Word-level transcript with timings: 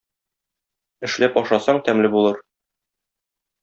Эшләп 1.09 1.39
ашасаң 1.43 1.85
тәмле 1.91 2.13
булыр. 2.19 2.43